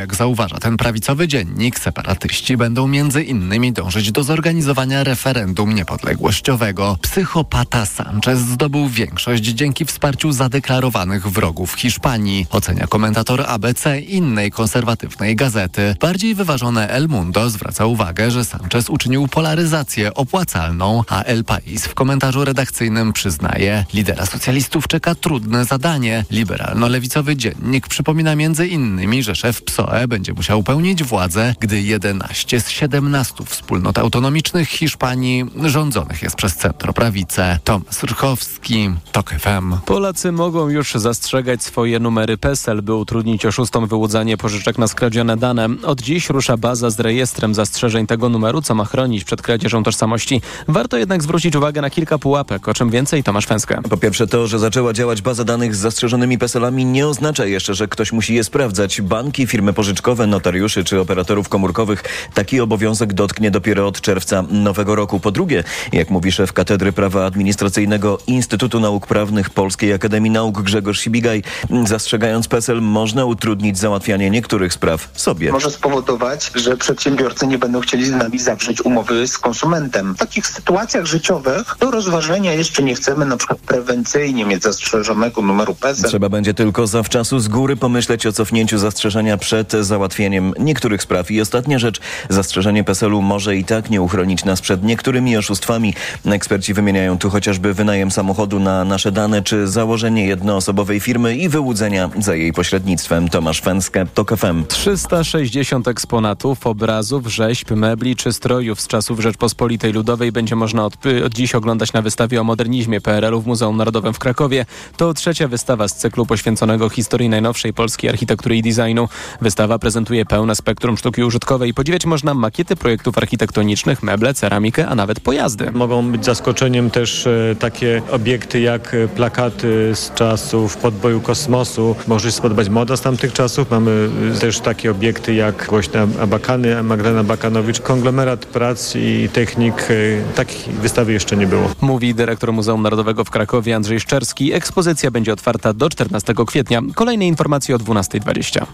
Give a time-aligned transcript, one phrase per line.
[0.00, 6.98] Jak zauważa ten prawicowy dziennik, separatyści będą między innymi dążyć do zorganizowania referendum niepodległościowego.
[7.02, 15.96] Psychopata Sanchez zdobył większość dzięki wsparciu zadeklarowanych wrogów Hiszpanii, ocenia komentator ABC innej konserwatywnej gazety.
[16.00, 21.94] Bardziej wyważone El Mundo zwraca uwagę, że Sanchez uczynił polaryzację opłacalną, a El País w
[21.94, 26.24] komentarzu redakcyjnym przyznaje, lidera socjalistów czeka trudne zadanie.
[26.30, 32.68] Liberalno-lewicowy dziennik przypomina między innymi, że szef PSOE będzie musiał pełnić władzę, gdy 11 z
[32.68, 37.58] 17 wspólnot autonomicznych Hiszpanii rządzonych jest przez centroprawicę.
[37.64, 39.76] Tomasz Rchowski, TOK FM.
[39.86, 45.68] Polacy mogą już zastrzegać swoje numery PESEL, by utrudnić oszustom wyłudzanie pożyczek na skradzione dane.
[45.82, 50.42] Od dziś rusza baza z rejestrem zastrzeżeń tego numeru, co ma chronić przed kradzieżą tożsamości.
[50.68, 52.68] Warto jednak zwrócić uwagę na kilka pułapek.
[52.68, 53.82] O czym więcej Tomasz Fęskę.
[53.90, 57.88] Po pierwsze to, że zaczęła działać baza danych z zastrzeżonymi PESELami nie oznacza jeszcze, że
[57.88, 59.00] ktoś musi je sprawdzać.
[59.00, 65.20] Banki, firmy pożyczkowe, notariuszy czy operatorów komórkowych taki obowiązek dotknie dopiero od czerwca nowego roku.
[65.20, 71.00] Po drugie, jak mówi szef Katedry Prawa Administracyjnego Instytutu Nauk Prawnych Polskiej Akademii Nauk Grzegorz
[71.00, 71.42] Sibigaj,
[71.84, 75.52] zastrzegając PESEL można utrudnić załatwianie niektórych spraw sobie.
[75.52, 80.14] Może spowodować, że przedsiębiorcy nie będą chcieli z nami zawrzeć umowy z konsumentem.
[80.14, 85.74] W takich sytuacjach życiowych do rozważenia jeszcze nie chcemy na przykład prewencyjnie mieć zastrzeżonego numeru
[85.74, 86.10] PESEL.
[86.10, 91.30] Trzeba będzie tylko zawczasu z góry pomyśleć o cofnięciu zastrzeżenia przed załatwieniem niektórych spraw.
[91.30, 95.94] I ostatnia rzecz, zastrzeżenie PESEL-u może i tak nie uchronić nas przed niektórymi oszustwami.
[96.26, 102.10] Eksperci wymieniają tu chociażby wynajem samochodu na nasze dane, czy założenie jednoosobowej firmy i wyłudzenia
[102.18, 103.28] za jej pośrednictwem.
[103.28, 104.64] Tomasz Fęskę, TOK FM.
[104.68, 110.94] 360 eksponatów, obrazów, rzeźb, mebli czy strojów z czasów Rzeczpospolitej Ludowej będzie można od,
[111.26, 114.66] od dziś oglądać na wystawie o modernizmie PRL-u w Muzeum Narodowym w Krakowie.
[114.96, 119.08] To trzecia wystawa z cyklu poświęconego historii najnowszej polskiej architektury i designu.
[119.40, 121.74] Wystawa prezentuje pełne spektrum sztuki użytkowej.
[121.74, 125.70] Podziwiać można makiety projektów architektonicznych, meble, ceramikę, a nawet pojazdy.
[125.72, 131.96] Mogą być zaskoczeniem też e, takie obiekty jak e, plakaty z czasów podboju kosmosu.
[132.06, 133.70] Może się spodobać moda z tamtych czasów.
[133.70, 139.88] Mamy e, też takie obiekty jak głośne Abakany, Magdalena Bakanowicz, konglomerat prac i technik.
[140.34, 141.70] Takich wystawy jeszcze nie było.
[141.80, 144.52] Mówi dyrektor Muzeum Narodowego w Krakowie Andrzej Szczerski.
[144.52, 146.80] Ekspozycja będzie otwarta do 14 kwietnia.
[146.94, 148.66] Kolejne informacje o 12.20.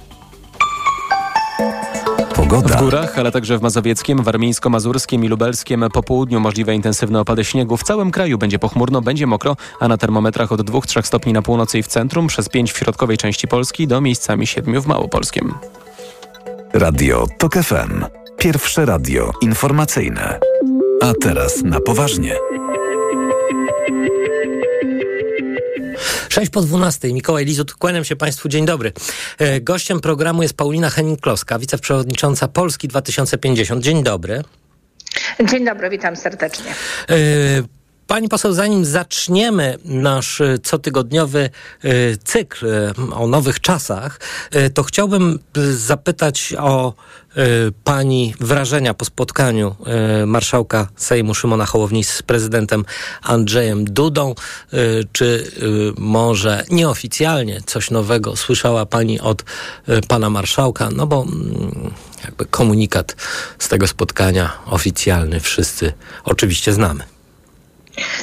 [2.37, 2.77] Pogoda.
[2.77, 7.77] W górach, ale także w Mazowieckiem, Warmińsko-Mazurskim i Lubelskiem po południu możliwe intensywne opady śniegu.
[7.77, 11.79] W całym kraju będzie pochmurno, będzie mokro, a na termometrach od 2-3 stopni na północy
[11.79, 15.55] i w centrum, przez 5 w środkowej części Polski do miejscami 7 w Małopolskim.
[16.73, 18.05] Radio TOK FM.
[18.39, 20.39] Pierwsze radio informacyjne.
[21.03, 22.37] A teraz na poważnie.
[26.37, 27.13] 6 po 12.
[27.13, 28.93] Mikołaj Lizut, kłaniam się Państwu, dzień dobry.
[29.39, 33.85] E, Gościem programu jest Paulina Henning-Kloska, wiceprzewodnicząca Polski 2050.
[33.85, 34.43] Dzień dobry.
[35.51, 36.75] Dzień dobry, witam serdecznie.
[38.07, 41.51] E, Pani poseł, zanim zaczniemy nasz e, cotygodniowy
[42.25, 42.67] cykl
[43.13, 44.21] o nowych czasach,
[44.75, 45.39] to chciałbym
[45.77, 46.95] zapytać o
[47.85, 49.77] Pani wrażenia po spotkaniu
[50.27, 52.85] marszałka Sejmu Szymona Hołowni z prezydentem
[53.23, 54.35] Andrzejem Dudą.
[55.13, 55.51] Czy
[55.99, 59.45] może nieoficjalnie coś nowego słyszała Pani od
[60.09, 60.89] Pana marszałka?
[60.91, 61.95] No bo mm,
[62.25, 63.17] jakby komunikat
[63.59, 65.93] z tego spotkania oficjalny wszyscy
[66.25, 67.16] oczywiście znamy.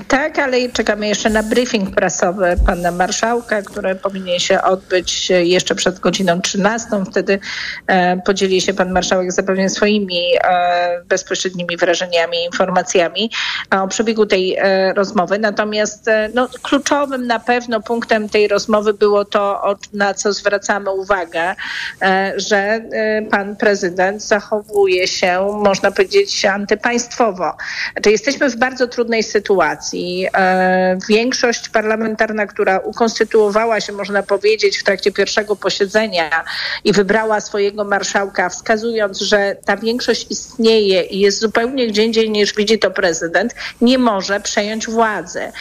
[0.07, 5.99] Tak, ale czekamy jeszcze na briefing prasowy pana marszałka, który powinien się odbyć jeszcze przed
[5.99, 6.89] godziną 13.
[7.11, 7.39] Wtedy
[7.87, 13.31] e, podzieli się pan marszałek zapewne swoimi e, bezpośrednimi wrażeniami informacjami
[13.71, 15.39] o przebiegu tej e, rozmowy.
[15.39, 21.55] Natomiast e, no, kluczowym na pewno punktem tej rozmowy było to, na co zwracamy uwagę,
[22.01, 27.51] e, że e, pan prezydent zachowuje się, można powiedzieć, antypaństwowo.
[27.93, 30.27] Znaczy, jesteśmy w bardzo trudnej sytuacji sytuacji.
[30.33, 36.43] E, większość parlamentarna, która ukonstytuowała się, można powiedzieć, w trakcie pierwszego posiedzenia
[36.83, 42.53] i wybrała swojego marszałka, wskazując, że ta większość istnieje i jest zupełnie gdzie indziej niż
[42.53, 45.51] widzi to prezydent, nie może przejąć władzy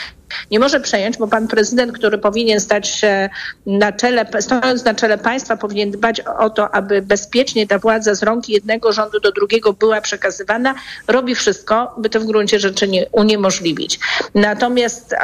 [0.50, 3.30] nie może przejąć, bo pan prezydent, który powinien stać się
[3.66, 8.22] na czele, stojąc na czele państwa, powinien dbać o to, aby bezpiecznie ta władza z
[8.22, 10.74] rąk jednego rządu do drugiego była przekazywana,
[11.08, 13.98] robi wszystko, by to w gruncie rzeczy nie, uniemożliwić.
[14.34, 15.14] Natomiast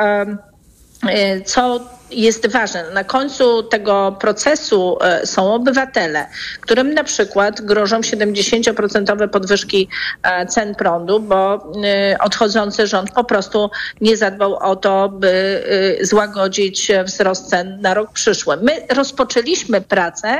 [1.44, 1.80] co
[2.10, 2.90] jest ważne.
[2.90, 6.26] Na końcu tego procesu e, są obywatele,
[6.60, 9.88] którym na przykład grożą 70% podwyżki
[10.22, 11.54] e, cen prądu, bo
[11.84, 15.64] e, odchodzący rząd po prostu nie zadbał o to, by
[16.02, 18.56] złagodzić wzrost cen na rok przyszły.
[18.56, 20.38] My rozpoczęliśmy pracę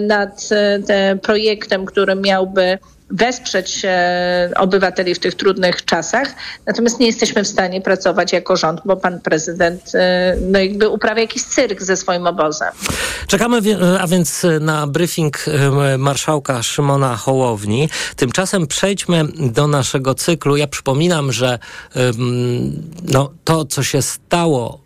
[0.00, 0.48] nad
[1.22, 2.78] projektem, który miałby
[3.10, 6.34] wesprzeć e, obywateli w tych trudnych czasach,
[6.66, 11.20] natomiast nie jesteśmy w stanie pracować jako rząd, bo pan prezydent e, no jakby uprawia
[11.20, 12.68] jakiś cyrk ze swoim obozem.
[13.26, 13.60] Czekamy
[14.00, 17.88] a więc na briefing e, marszałka Szymona Hołowni.
[18.16, 20.56] Tymczasem przejdźmy do naszego cyklu.
[20.56, 21.58] Ja przypominam, że
[23.02, 24.85] no, to, co się stało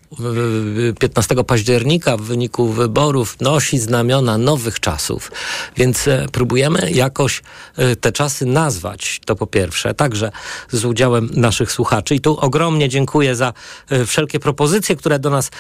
[0.99, 5.33] 15 października w wyniku wyborów nosi znamiona nowych czasów,
[5.77, 7.43] więc e, próbujemy jakoś
[7.77, 10.33] e, te czasy nazwać, to po pierwsze, także
[10.71, 12.15] z udziałem naszych słuchaczy.
[12.15, 13.53] I tu ogromnie dziękuję za
[13.91, 15.51] e, wszelkie propozycje, które do nas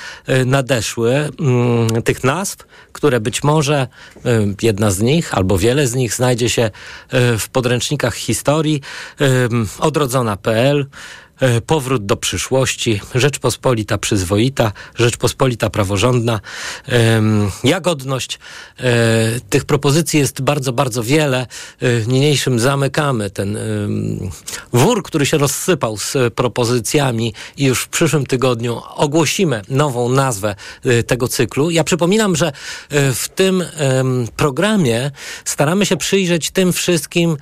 [0.46, 2.56] nadeszły, mm, tych nazw,
[2.92, 3.88] które być może
[4.62, 6.70] jedna z nich albo wiele z nich znajdzie się
[7.38, 8.80] w podręcznikach historii
[9.78, 10.86] odrodzona.pl
[11.66, 16.40] powrót do przyszłości, Rzeczpospolita przyzwoita, Rzeczpospolita praworządna,
[17.64, 18.38] jagodność.
[18.78, 21.46] E, tych propozycji jest bardzo, bardzo wiele.
[21.80, 23.58] E, niniejszym zamykamy ten
[24.72, 30.54] wór, który się rozsypał z propozycjami i już w przyszłym tygodniu ogłosimy nową nazwę
[31.06, 31.70] tego cyklu.
[31.70, 32.52] Ja przypominam, że
[32.90, 33.64] w tym
[34.36, 35.10] programie
[35.44, 37.36] staramy się przyjrzeć tym wszystkim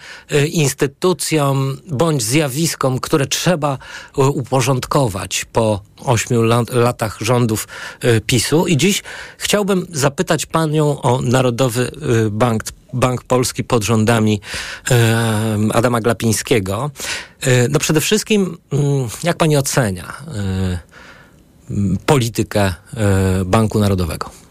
[0.50, 3.78] instytucjom bądź zjawiskom, które trzeba
[4.16, 6.42] uporządkować po ośmiu
[6.72, 7.68] latach rządów
[8.00, 8.66] e, PiSu.
[8.66, 9.02] I dziś
[9.38, 11.90] chciałbym zapytać panią o Narodowy
[12.26, 12.62] e, Bank
[12.92, 14.40] Bank Polski pod rządami
[14.90, 16.90] e, Adama Glapińskiego.
[17.70, 20.12] no przede wszystkim, mm, jak pani ocenia
[22.06, 22.74] politykę
[23.44, 24.47] Banku Narodowego?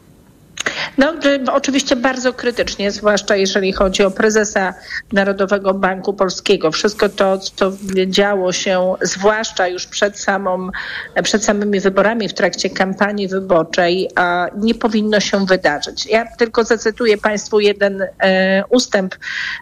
[0.97, 1.13] No,
[1.51, 4.73] oczywiście bardzo krytycznie, zwłaszcza jeżeli chodzi o prezesa
[5.11, 6.71] Narodowego Banku Polskiego.
[6.71, 7.71] Wszystko to, co
[8.07, 10.69] działo się, zwłaszcza już przed, samą,
[11.23, 14.09] przed samymi wyborami, w trakcie kampanii wyborczej,
[14.57, 16.05] nie powinno się wydarzyć.
[16.05, 19.15] Ja tylko zacytuję Państwu jeden e, ustęp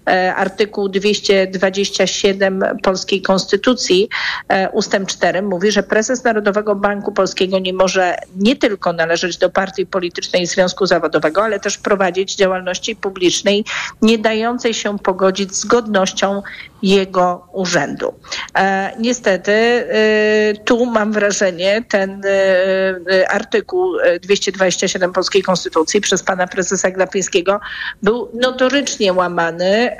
[0.07, 4.09] e, artykułu 227 Polskiej Konstytucji.
[4.49, 9.49] E, ustęp 4 mówi, że prezes Narodowego Banku Polskiego nie może nie tylko należeć do
[9.49, 13.65] partii politycznej i związku zawodowego, zawodowego, ale też prowadzić działalności publicznej
[14.01, 16.41] nie dającej się pogodzić z godnością
[16.83, 18.13] jego urzędu.
[18.57, 26.91] E, niestety e, tu mam wrażenie, ten e, artykuł 227 Polskiej Konstytucji przez pana prezesa
[26.91, 27.59] Glapińskiego
[28.03, 29.97] był notorycznie łamany,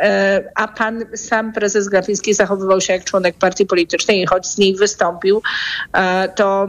[0.55, 4.75] a pan sam prezes Glapiński zachowywał się jak członek partii politycznej i choć z niej
[4.75, 5.41] wystąpił,
[6.35, 6.67] to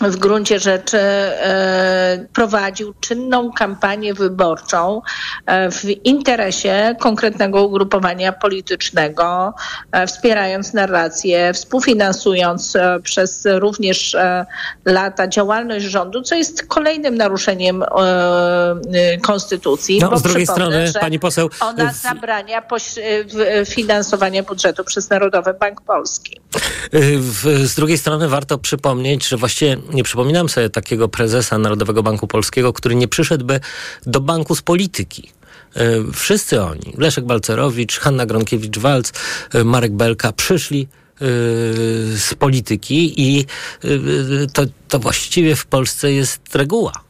[0.00, 5.02] w gruncie rzeczy e, prowadził czynną kampanię wyborczą
[5.46, 9.54] e, w interesie konkretnego ugrupowania politycznego,
[9.92, 14.16] e, wspierając narrację, współfinansując przez również
[14.84, 17.84] lata działalność rządu, co jest kolejnym naruszeniem
[19.22, 19.98] konstytucji.
[20.00, 21.50] No, z drugiej strony, pani poseł.
[21.60, 22.62] Ona zabrania
[23.66, 26.40] finansowania budżetu przez Narodowy Bank Polski.
[27.64, 32.72] Z drugiej strony warto przypomnieć, że właściwie nie przypominam sobie takiego prezesa Narodowego Banku Polskiego,
[32.72, 33.60] który nie przyszedłby
[34.06, 35.32] do banku z polityki.
[35.74, 39.12] E, wszyscy oni, Leszek Balcerowicz, Hanna Gronkiewicz-Walc,
[39.54, 41.18] e, Marek Belka, przyszli e,
[42.16, 43.46] z polityki i
[44.52, 47.07] to, to właściwie w Polsce jest reguła.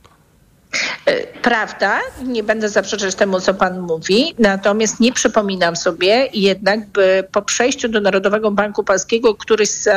[1.07, 7.25] E, prawda, nie będę zaprzeczać temu, co pan mówi, natomiast nie przypominam sobie jednak, by
[7.33, 9.89] po przejściu do Narodowego Banku Polskiego któryś z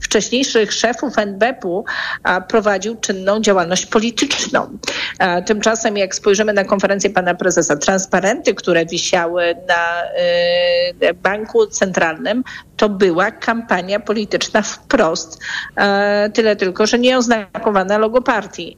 [0.00, 1.84] wcześniejszych szefów NBP-u
[2.48, 4.78] prowadził czynną działalność polityczną.
[5.46, 10.02] Tymczasem, jak spojrzymy na konferencję pana prezesa, transparenty, które wisiały na
[11.00, 12.44] e, Banku Centralnym,
[12.76, 15.38] to była kampania polityczna wprost.
[15.76, 18.76] E, tyle tylko, że nie oznakowana logo partii.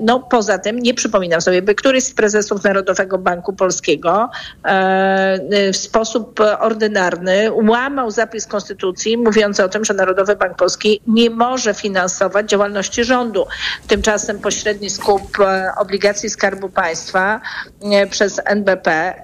[0.00, 4.30] No, poza tym nie przypominam sobie, by któryś z prezesów Narodowego Banku Polskiego
[4.64, 5.38] e,
[5.72, 11.74] w sposób ordynarny łamał zapis konstytucji mówiący o tym, że Narodowy Bank Polski nie może
[11.74, 13.46] finansować działalności rządu.
[13.86, 17.40] Tymczasem pośredni skup e, obligacji Skarbu Państwa
[17.82, 19.14] e, przez NBP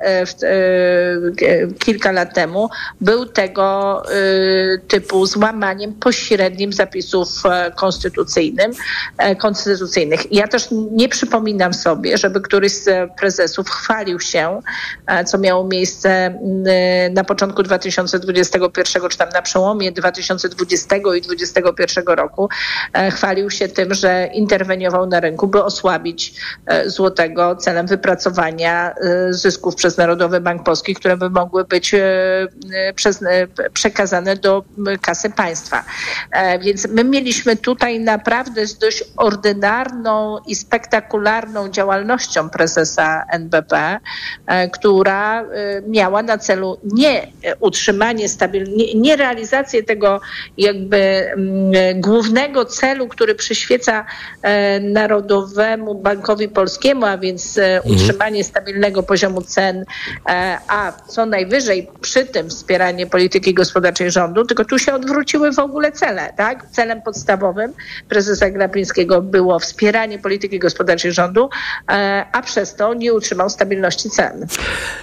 [1.79, 2.69] kilka lat temu
[3.01, 3.74] był tego
[4.89, 7.29] typu złamaniem pośrednim zapisów
[7.77, 8.73] konstytucyjnych.
[10.33, 14.61] Ja też nie przypominam sobie, żeby któryś z prezesów chwalił się,
[15.27, 16.39] co miało miejsce
[17.11, 22.49] na początku 2021, czy tam na przełomie 2020 i 2021 roku,
[23.13, 26.41] chwalił się tym, że interweniował na rynku, by osłabić
[26.87, 28.95] złotego celem wypracowania
[29.31, 31.95] zysków przez Narodowy Bank Polski, które by mogły być
[32.95, 33.25] przez,
[33.73, 34.65] przekazane do
[35.03, 35.85] kasy państwa.
[36.61, 43.99] Więc my mieliśmy tutaj naprawdę z dość ordynarną i spektakularną działalnością prezesa NBP,
[44.47, 45.47] e, która e,
[45.89, 47.27] miała na celu nie
[47.61, 50.21] utrzymanie stabilności, nie realizację tego
[50.59, 51.31] jakby
[51.95, 54.07] głównego celu, który przyświeca
[54.43, 57.95] e, Narodowemu Bankowi Polskiemu, a więc mhm.
[57.95, 59.85] utrzymanie stabilnego poziomu cen,
[60.69, 65.93] a co najwyżej przy tym wspieranie polityki gospodarczej rządu, tylko tu się odwróciły w ogóle
[65.93, 66.67] cele, tak?
[66.71, 67.73] Celem podstawowym
[68.09, 71.51] prezesa Glapińskiego było wspieranie polityki gospodarczej rządu,
[71.89, 74.47] e, a przez to nie utrzymał stabilności cen.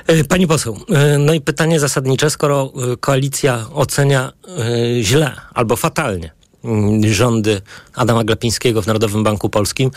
[0.07, 4.31] E, pani poseł, e, no i pytanie zasadnicze, skoro koalicja ocenia
[5.01, 6.31] źle albo fatalnie
[6.63, 7.61] mm, rządy
[7.95, 9.91] Adama Glapińskiego w Narodowym Banku Polskim.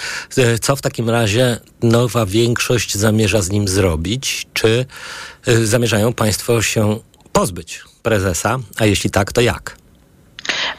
[0.60, 4.46] Co w takim razie nowa większość zamierza z nim zrobić?
[4.52, 4.86] Czy
[5.64, 6.98] zamierzają państwo się
[7.32, 8.58] pozbyć prezesa?
[8.76, 9.83] A jeśli tak, to jak?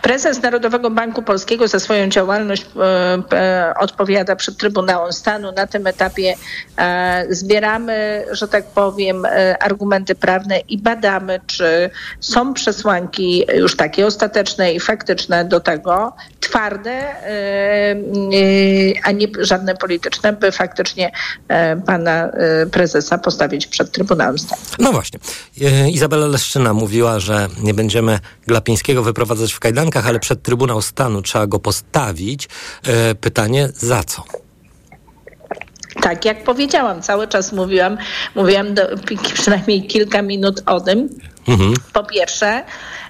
[0.02, 5.52] Prezes Narodowego Banku Polskiego za swoją działalność e, e, odpowiada przed Trybunałem Stanu.
[5.52, 6.36] Na tym etapie
[6.78, 9.24] e, zbieramy, że tak powiem,
[9.60, 11.90] argumenty prawne i badamy, czy
[12.20, 17.16] są przesłanki już takie ostateczne i faktyczne do tego, twarde,
[19.04, 21.12] a nie żadne polityczne, by faktycznie
[21.86, 22.30] pana
[22.72, 24.62] prezesa postawić przed Trybunałem Stanu.
[24.80, 25.20] No właśnie.
[25.92, 31.48] Izabela Leszczyna mówiła, że nie będziemy Glapińskiego wyprowadzać w kajdankę, ale przed Trybunał Stanu trzeba
[31.48, 32.50] go postawić.
[32.84, 34.24] E, pytanie, za co?
[36.02, 37.98] Tak, jak powiedziałam, cały czas mówiłam,
[38.36, 38.82] mówiłam do,
[39.34, 41.10] przynajmniej kilka minut o tym.
[41.48, 41.74] Mhm.
[41.94, 42.64] Po pierwsze,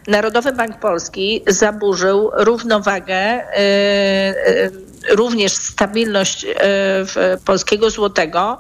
[0.08, 4.72] Narodowy Bank Polski zaburzył równowagę, yy, yy,
[5.10, 6.54] również stabilność yy,
[7.46, 8.60] polskiego złotego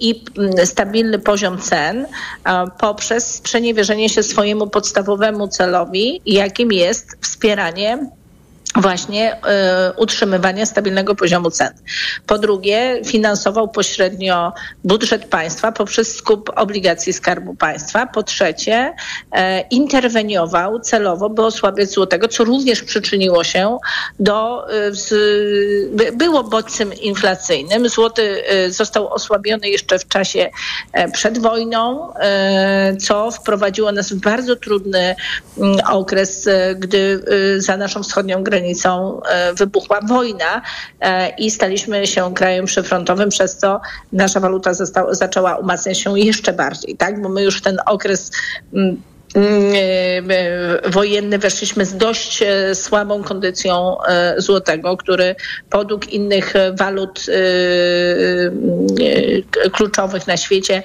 [0.00, 2.06] i mm, stabilny poziom cen
[2.78, 8.10] poprzez sprzeniewierzenie się swojemu podstawowemu celowi, jakim jest wspieranie
[8.76, 9.38] właśnie y,
[9.96, 11.72] utrzymywania stabilnego poziomu cen.
[12.26, 14.52] Po drugie, finansował pośrednio
[14.84, 18.06] budżet państwa poprzez skup obligacji Skarbu Państwa.
[18.06, 18.94] Po trzecie,
[19.34, 19.38] y,
[19.70, 23.78] interweniował celowo, by osłabiać złotego, co również przyczyniło się
[24.20, 25.14] do, y, z,
[26.16, 27.88] było bodźcem inflacyjnym.
[27.88, 30.50] Złoty został osłabiony jeszcze w czasie
[31.12, 32.12] przed wojną,
[33.00, 35.14] co wprowadziło nas w bardzo trudny
[35.58, 37.24] mm, okres, gdy
[37.58, 40.62] za naszą wschodnią granicą granicą e, wybuchła wojna
[41.00, 43.80] e, i staliśmy się krajem przyfrontowym, przez co
[44.12, 47.22] nasza waluta została, zaczęła umacniać się jeszcze bardziej, tak?
[47.22, 48.30] Bo my już ten okres
[48.74, 49.02] mm,
[50.86, 55.34] wojenny weszliśmy z dość e, słabą kondycją e, złotego, który
[55.70, 57.26] podług innych walut
[59.72, 60.82] kluczowych na świecie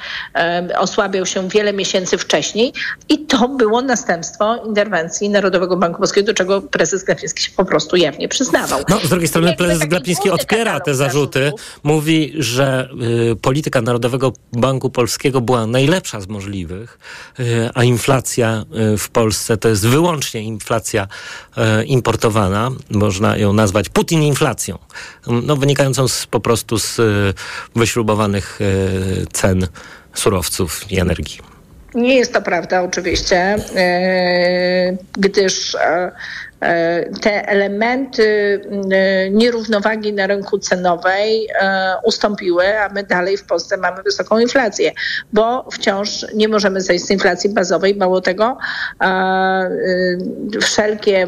[0.78, 2.74] osłabiał się wiele miesięcy wcześniej
[3.10, 7.96] i to było następstwo interwencji Narodowego Banku Polskiego, do czego prezes Glapiński się po prostu
[7.96, 8.80] jawnie przyznawał.
[8.90, 11.40] No, z drugiej strony prezes Glapiński odpiera te zarzuty.
[11.40, 11.82] Zarzutów.
[11.84, 12.90] Mówi, że
[13.32, 17.00] y, polityka Narodowego Banku Polskiego była najlepsza z możliwych,
[17.40, 21.08] y, a inflacja inflacja y, w Polsce to jest wyłącznie inflacja
[21.82, 24.78] y, importowana, można ją nazwać Putin inflacją,
[25.28, 27.34] no, wynikającą z, po prostu z y,
[27.76, 28.60] wyśrubowanych
[29.34, 29.68] cen
[30.14, 31.40] surowców i energii.
[31.96, 33.56] Nie jest to prawda oczywiście,
[35.18, 36.12] gdyż E,
[37.22, 38.62] te elementy
[38.92, 44.92] e, nierównowagi na rynku cenowej e, ustąpiły, a my dalej w Polsce mamy wysoką inflację,
[45.34, 47.96] bo wciąż nie możemy zejść z inflacji bazowej.
[47.96, 48.58] Mało tego,
[50.62, 51.28] wszelkie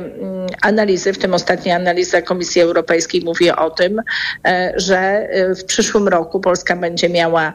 [0.62, 4.02] analizy, w tym ostatnia analiza Komisji Europejskiej mówi o tym,
[4.76, 7.54] że w przyszłym roku Polska będzie miała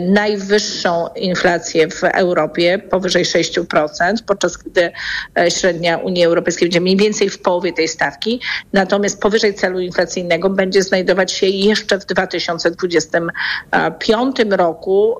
[0.00, 4.90] najwyższą inflację w Europie, powyżej 6%, podczas gdy
[5.48, 8.40] średnia Unii Europejskiej będzie mniej więcej w połowie tej stawki,
[8.72, 15.16] natomiast powyżej celu inflacyjnego będzie znajdować się jeszcze w 2025 roku,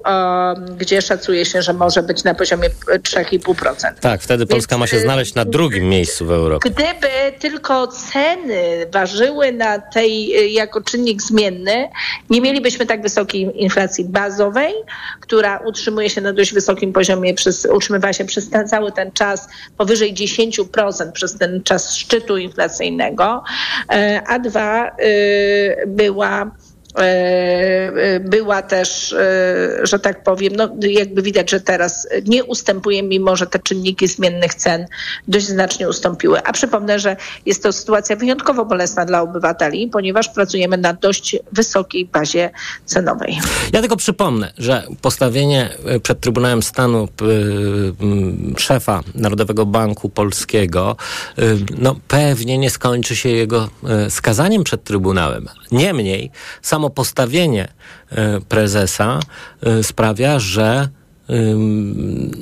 [0.78, 3.94] gdzie szacuje się, że może być na poziomie 3,5%.
[4.00, 6.70] Tak, wtedy Polska Więc, ma się znaleźć na drugim miejscu w Europie.
[6.70, 11.88] Gdyby tylko ceny ważyły na tej jako czynnik zmienny,
[12.30, 14.74] nie mielibyśmy tak wysokiej inflacji bazowej,
[15.20, 19.48] która utrzymuje się na dość wysokim poziomie, przez, utrzymywała się przez ten, cały ten czas
[19.76, 23.42] powyżej 10% przez ten czas szczytu inflacyjnego,
[23.92, 24.92] e, a dwa e,
[25.86, 26.50] była
[28.20, 29.14] była też,
[29.82, 34.54] że tak powiem, no jakby widać, że teraz nie ustępuje, mimo że te czynniki zmiennych
[34.54, 34.86] cen
[35.28, 36.42] dość znacznie ustąpiły.
[36.44, 42.06] A przypomnę, że jest to sytuacja wyjątkowo bolesna dla obywateli, ponieważ pracujemy na dość wysokiej
[42.06, 42.50] bazie
[42.84, 43.38] cenowej.
[43.72, 45.70] Ja tylko przypomnę, że postawienie
[46.02, 47.08] przed Trybunałem Stanu
[48.58, 50.96] szefa Narodowego Banku Polskiego
[51.78, 53.68] no, pewnie nie skończy się jego
[54.08, 55.48] skazaniem przed Trybunałem.
[55.72, 56.30] Niemniej
[56.62, 57.68] samo postawienie
[58.48, 59.20] prezesa
[59.82, 60.88] sprawia, że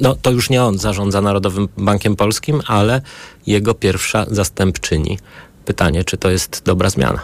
[0.00, 3.00] no, to już nie on zarządza Narodowym Bankiem Polskim, ale
[3.46, 5.18] jego pierwsza zastępczyni.
[5.64, 7.20] Pytanie, czy to jest dobra zmiana?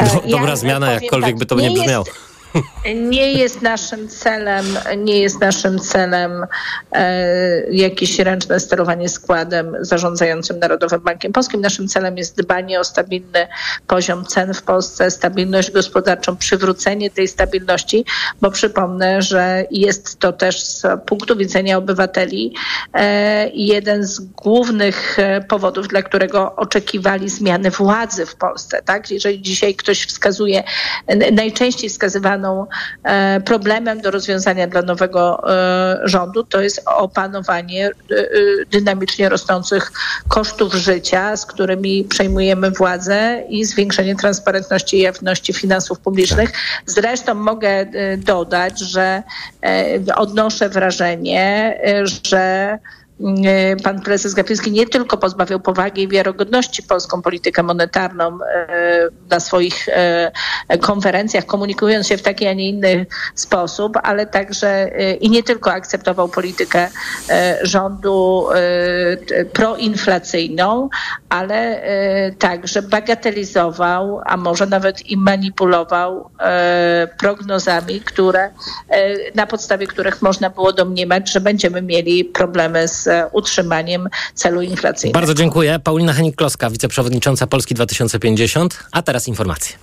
[0.00, 2.04] Do, dobra ja zmiana, jakkolwiek tak, by to nie, nie brzmiało.
[2.06, 2.29] Jest
[2.94, 4.66] nie jest naszym celem,
[4.96, 6.46] nie jest naszym celem
[6.92, 11.60] e, jakieś ręczne sterowanie składem zarządzającym Narodowym Bankiem Polskim.
[11.60, 13.48] Naszym celem jest dbanie o stabilny
[13.86, 18.04] poziom cen w Polsce, stabilność gospodarczą, przywrócenie tej stabilności,
[18.40, 22.54] bo przypomnę, że jest to też z punktu widzenia obywateli
[22.94, 28.82] e, jeden z głównych e, powodów, dla którego oczekiwali zmiany władzy w Polsce.
[28.82, 29.10] Tak?
[29.10, 30.62] Jeżeli dzisiaj ktoś wskazuje,
[31.32, 32.39] najczęściej wskazywany
[33.04, 37.92] E, problemem do rozwiązania dla nowego e, rządu to jest opanowanie e,
[38.70, 39.92] dynamicznie rosnących
[40.28, 46.52] kosztów życia, z którymi przejmujemy władzę i zwiększenie transparentności i jawności finansów publicznych.
[46.86, 47.86] Zresztą mogę
[48.18, 49.22] dodać, że
[50.16, 52.78] odnoszę wrażenie, że
[53.82, 59.88] pan prezes Gapiński nie tylko pozbawiał powagi i wiarygodności polską politykę monetarną e, na swoich
[59.88, 60.32] e,
[60.80, 66.28] konferencjach, komunikując się w taki, a nie inny sposób, ale także i nie tylko akceptował
[66.28, 66.88] politykę
[67.62, 68.46] rządu
[69.52, 70.88] proinflacyjną,
[71.28, 71.82] ale
[72.38, 76.30] także bagatelizował, a może nawet i manipulował
[77.18, 78.50] prognozami, które,
[79.34, 85.18] na podstawie których można było domniemać, że będziemy mieli problemy z utrzymaniem celu inflacyjnego.
[85.20, 85.78] Bardzo dziękuję.
[85.84, 88.78] Paulina Henik-Kloska, wiceprzewodnicząca Polski 2050.
[88.92, 89.76] A teraz informacje.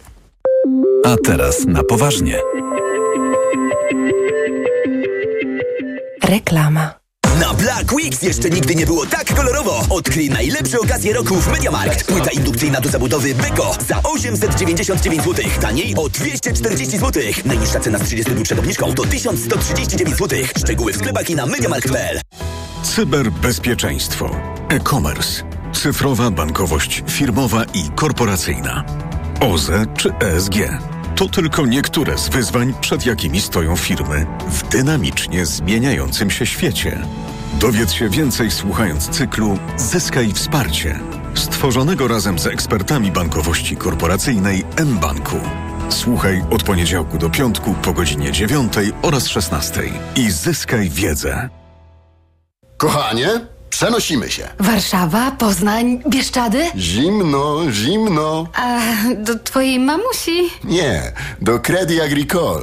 [1.06, 2.40] A teraz na poważnie.
[6.24, 6.94] Reklama.
[7.40, 9.84] Na Black Weeks jeszcze nigdy nie było tak kolorowo.
[9.90, 12.04] Odkryj najlepsze okazje roku w MediaMarkt.
[12.04, 15.46] Płyta indukcyjna do zabudowy Beko za 899 zł.
[15.62, 17.24] Taniej o 240 zł.
[17.46, 20.40] Najniższa cena z 30 dni przed obniżką to 1139 zł.
[20.58, 22.20] Szczegóły w sklepach i na MediaMarkt.pl.
[22.98, 24.30] Cyberbezpieczeństwo,
[24.70, 25.44] e-commerce,
[25.74, 28.84] cyfrowa bankowość firmowa i korporacyjna,
[29.40, 30.56] OZE czy ESG.
[31.16, 37.00] To tylko niektóre z wyzwań, przed jakimi stoją firmy w dynamicznie zmieniającym się świecie.
[37.60, 41.00] Dowiedz się więcej słuchając cyklu Zyskaj wsparcie,
[41.36, 45.38] stworzonego razem z ekspertami bankowości korporacyjnej mBanku.
[45.90, 49.84] Słuchaj od poniedziałku do piątku po godzinie 9 oraz 16
[50.16, 51.57] i zyskaj wiedzę.
[52.78, 53.28] Kochanie,
[53.70, 54.48] przenosimy się.
[54.60, 56.66] Warszawa, Poznań, Bieszczady?
[56.76, 58.48] Zimno, zimno.
[58.54, 58.80] A
[59.16, 60.50] do twojej mamusi?
[60.64, 61.12] Nie,
[61.42, 62.62] do Credit Agricole.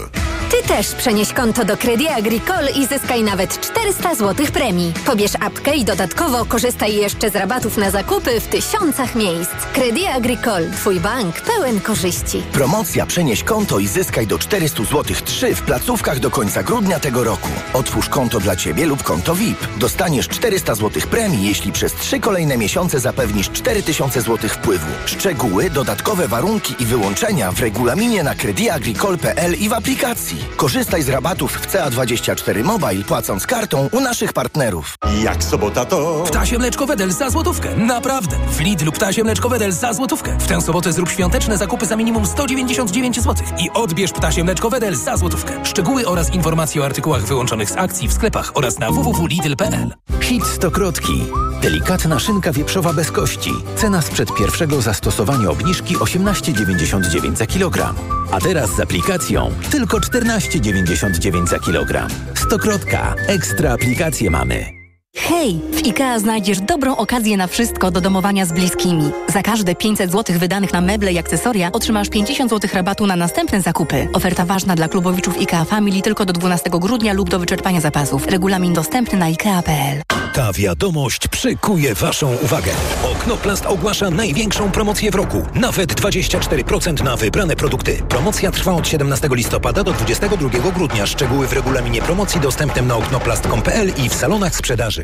[0.50, 4.92] Ty też przenieś konto do Credit Agricole i zyskaj nawet 400 zł premii.
[5.06, 9.50] Pobierz apkę i dodatkowo korzystaj jeszcze z rabatów na zakupy w tysiącach miejsc.
[9.74, 12.42] Credit Agricole, twój bank pełen korzyści.
[12.52, 17.24] Promocja Przenieś konto i zyskaj do 400 zł 3 w placówkach do końca grudnia tego
[17.24, 17.48] roku.
[17.72, 19.58] Otwórz konto dla Ciebie lub konto VIP.
[19.76, 24.86] Dostaniesz 400 zł premii, jeśli przez 3 kolejne miesiące zapewnisz 4000 zł wpływu.
[25.06, 30.53] Szczegóły, dodatkowe warunki i wyłączenia w regulaminie na crediagricole.pl i w aplikacji.
[30.56, 34.94] Korzystaj z rabatów w CA24 Mobile, płacąc kartą u naszych partnerów.
[35.22, 36.24] Jak sobota to...
[36.26, 37.76] Ptasie mleczko Wedel za złotówkę.
[37.76, 38.36] Naprawdę.
[38.48, 40.36] W Lidlu ptasie mleczko Wedel za złotówkę.
[40.38, 43.46] W tę sobotę zrób świąteczne zakupy za minimum 199 zł.
[43.58, 45.64] I odbierz ptasie mleczko Wedel za złotówkę.
[45.64, 49.94] Szczegóły oraz informacje o artykułach wyłączonych z akcji w sklepach oraz na www.lidl.pl.
[50.20, 51.24] Hit stokrotki.
[51.62, 53.52] Delikatna szynka wieprzowa bez kości.
[53.76, 57.96] Cena sprzed pierwszego zastosowania obniżki 18,99 za kilogram.
[58.32, 60.00] A teraz z aplikacją tylko
[60.48, 62.10] 14,99 za kilogram.
[62.34, 63.14] Stokrotka.
[63.28, 64.73] Ekstra aplikacje mamy.
[65.16, 65.60] Hej!
[65.72, 69.10] W IKEA znajdziesz dobrą okazję na wszystko do domowania z bliskimi.
[69.28, 73.60] Za każde 500 zł wydanych na meble i akcesoria otrzymasz 50 zł rabatu na następne
[73.62, 74.08] zakupy.
[74.12, 78.26] Oferta ważna dla klubowiczów IKEA Family tylko do 12 grudnia lub do wyczerpania zapasów.
[78.26, 80.02] Regulamin dostępny na IKEA.pl.
[80.34, 82.72] Ta wiadomość przykuje Waszą uwagę.
[83.12, 85.42] Oknoplast ogłasza największą promocję w roku.
[85.54, 88.02] Nawet 24% na wybrane produkty.
[88.08, 91.06] Promocja trwa od 17 listopada do 22 grudnia.
[91.06, 95.03] Szczegóły w regulaminie promocji dostępnym na oknoplast.pl i w salonach sprzedaży.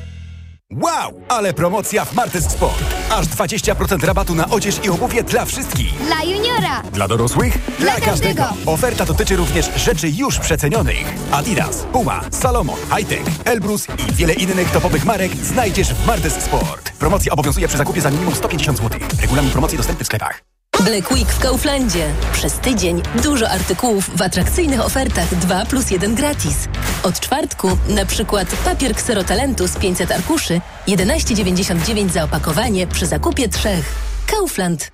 [0.71, 2.83] Wow, ale promocja w Martes Sport.
[3.09, 5.93] Aż 20% rabatu na odzież i obuwie dla wszystkich.
[6.05, 6.81] Dla juniora.
[6.93, 7.57] Dla dorosłych?
[7.79, 8.43] Dla każdego.
[8.65, 11.05] Oferta dotyczy również rzeczy już przecenionych.
[11.31, 16.91] Adidas, Puma, Salomon, Hightech, Elbrus i wiele innych topowych marek znajdziesz w Martes Sport.
[16.99, 18.99] Promocja obowiązuje przy zakupie za minimum 150 zł.
[19.21, 20.50] Regulamin promocji dostępny w sklepach.
[20.85, 22.13] Black Week w Kauflandzie.
[22.33, 26.67] Przez tydzień dużo artykułów w atrakcyjnych ofertach 2 plus 1 gratis.
[27.03, 33.95] Od czwartku na przykład papier Kserotalentu z 500 arkuszy 11,99 za opakowanie przy zakupie trzech.
[34.27, 34.91] Kaufland.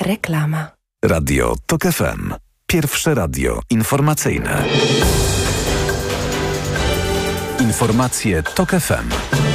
[0.00, 0.70] Reklama.
[1.04, 2.34] Radio TOK FM.
[2.66, 4.64] Pierwsze radio informacyjne.
[7.60, 9.47] Informacje TOK FM.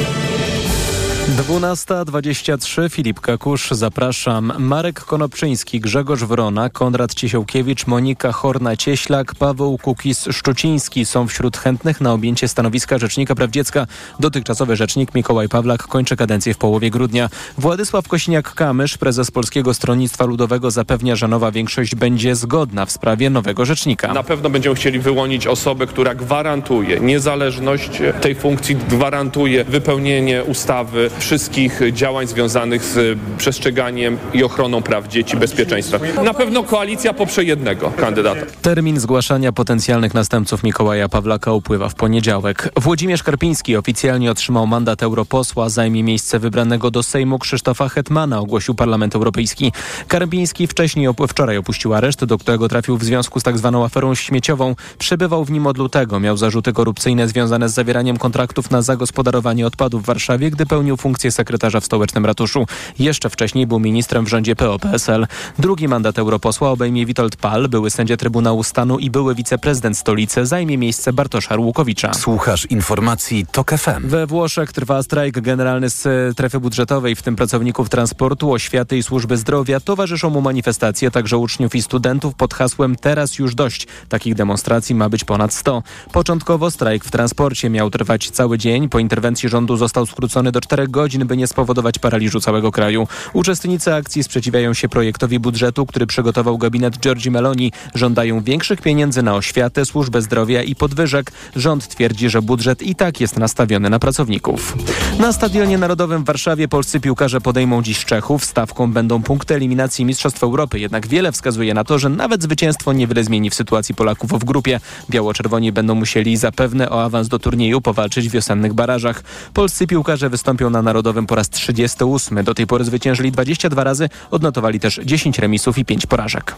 [1.24, 4.52] 12.23 Filip Kakusz, zapraszam.
[4.58, 12.48] Marek Konopczyński, Grzegorz Wrona, Konrad Ciesiałkiewicz, Monika Horna-Cieślak, Paweł Kukis-Szczuciński są wśród chętnych na objęcie
[12.48, 13.86] stanowiska Rzecznika Praw Dziecka.
[14.20, 17.28] Dotychczasowy rzecznik Mikołaj Pawlak kończy kadencję w połowie grudnia.
[17.58, 23.64] Władysław Kośniak-Kamysz, prezes Polskiego Stronnictwa Ludowego zapewnia, że nowa większość będzie zgodna w sprawie nowego
[23.64, 24.14] rzecznika.
[24.14, 31.80] Na pewno będziemy chcieli wyłonić osobę, która gwarantuje niezależność tej funkcji, gwarantuje wypełnienie ustawy, wszystkich
[31.92, 35.98] działań związanych z przestrzeganiem i ochroną praw dzieci, bezpieczeństwa.
[36.24, 38.40] Na pewno koalicja poprze jednego kandydata.
[38.62, 42.70] Termin zgłaszania potencjalnych następców Mikołaja Pawlaka upływa w poniedziałek.
[42.76, 49.14] Włodzimierz Karpiński oficjalnie otrzymał mandat europosła, zajmie miejsce wybranego do Sejmu Krzysztofa Hetmana, ogłosił Parlament
[49.14, 49.72] Europejski.
[50.08, 54.14] Karpiński wcześniej op wczoraj opuścił areszt, do którego trafił w związku z tak zwaną aferą
[54.14, 54.74] śmieciową.
[54.98, 56.20] Przebywał w nim od lutego.
[56.20, 61.30] Miał zarzuty korupcyjne związane z zawieraniem kontraktów na zagospodarowanie odpadów w Warszawie, gdy pełnił funkcję
[61.30, 62.66] sekretarza w stołecznym ratuszu.
[62.98, 65.26] Jeszcze wcześniej był ministrem w rządzie PO-PSL.
[65.58, 70.78] Drugi mandat europosła obejmie Witold Pal, były sędzia Trybunału Stanu i były wiceprezydent stolicy, zajmie
[70.78, 72.14] miejsce Bartosza Arłukowicza.
[72.14, 74.08] Słuchasz informacji TOK FM.
[74.08, 79.36] We Włoszech trwa strajk generalny z strefy budżetowej, w tym pracowników transportu, oświaty i służby
[79.36, 79.80] zdrowia.
[79.80, 83.86] Towarzyszą mu manifestacje także uczniów i studentów pod hasłem Teraz już dość.
[84.08, 85.82] Takich demonstracji ma być ponad 100.
[86.12, 88.88] Początkowo strajk w transporcie miał trwać cały dzień.
[88.88, 93.08] Po interwencji rządu został skrócony do 4 godzin, by nie spowodować paraliżu całego kraju.
[93.32, 97.72] Uczestnicy akcji sprzeciwiają się projektowi budżetu, który przygotował gabinet Giorgi Meloni.
[97.94, 101.32] Żądają większych pieniędzy na oświatę, służbę zdrowia i podwyżek.
[101.56, 104.76] Rząd twierdzi, że budżet i tak jest nastawiony na pracowników.
[105.18, 108.44] Na Stadionie Narodowym w Warszawie polscy piłkarze podejmą dziś Czechów.
[108.44, 110.80] Stawką będą punkty eliminacji Mistrzostw Europy.
[110.80, 114.80] Jednak wiele wskazuje na to, że nawet zwycięstwo niewiele zmieni w sytuacji Polaków w grupie.
[115.10, 119.22] Biało-czerwoni będą musieli zapewne o awans do turnieju powalczyć w wiosennych barażach.
[119.54, 122.44] Polscy piłkarze wystąpią na Narodowym po raz 38.
[122.44, 126.56] Do tej pory zwyciężyli 22 razy, odnotowali też 10 remisów i 5 porażek.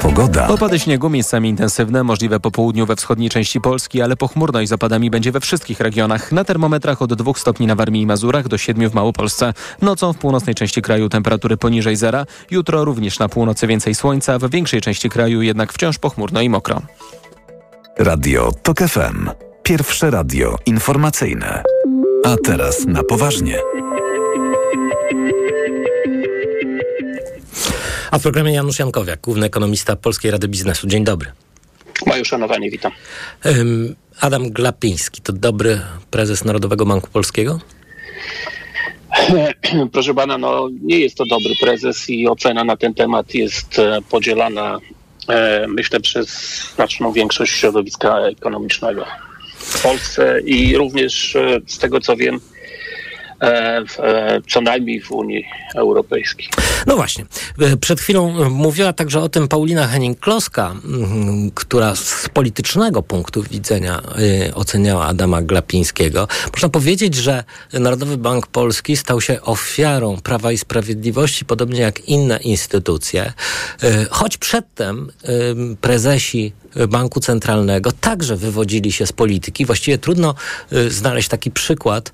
[0.00, 0.48] Pogoda.
[0.48, 4.72] Opady śniegu miejscami intensywne, możliwe po południu we wschodniej części Polski, ale pochmurno i z
[4.72, 6.32] opadami będzie we wszystkich regionach.
[6.32, 9.52] Na termometrach od 2 stopni na Warmii i Mazurach do 7 w Małopolsce.
[9.82, 12.26] Nocą w północnej części kraju temperatury poniżej zera.
[12.50, 16.82] Jutro również na północy więcej słońca, w większej części kraju jednak wciąż pochmurno i mokro.
[17.98, 19.49] Radio TOK FM.
[19.70, 21.62] Pierwsze radio informacyjne.
[22.24, 23.58] A teraz na poważnie.
[28.10, 30.86] A w programie Janusz Jankowiak, główny ekonomista Polskiej Rady Biznesu.
[30.86, 31.32] Dzień dobry.
[32.06, 32.92] Moje uszanowanie, witam.
[34.20, 35.80] Adam Glapiński to dobry
[36.10, 37.60] prezes Narodowego Banku Polskiego?
[39.92, 43.98] Proszę pana, no nie jest to dobry prezes i ocena na ten temat jest e,
[44.10, 44.78] podzielana,
[45.28, 46.28] e, myślę, przez
[46.74, 49.04] znaczną większość środowiska ekonomicznego
[49.60, 52.40] w Polsce i również e, z tego co wiem,
[53.88, 56.48] w, e, co najmniej w Unii Europejskiej.
[56.86, 57.24] No właśnie.
[57.60, 60.74] E, Przed chwilą mówiła także o tym Paulina Henning-Kloska,
[61.54, 64.02] która z politycznego punktu widzenia
[64.54, 66.28] oceniała Adama Glapińskiego.
[66.52, 72.36] Można powiedzieć, że Narodowy Bank Polski stał się ofiarą Prawa i Sprawiedliwości, podobnie jak inne
[72.38, 73.32] instytucje.
[74.10, 75.12] Choć przedtem
[75.80, 76.52] prezesi
[76.88, 79.66] Banku Centralnego także wywodzili się z polityki.
[79.66, 80.34] Właściwie trudno
[80.88, 82.12] znaleźć taki przykład